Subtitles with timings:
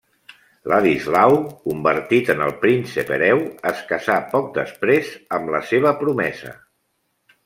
[0.71, 1.33] Ladislau,
[1.65, 3.41] convertit en el príncep hereu,
[3.73, 6.55] es casà poc després amb la seva promesa.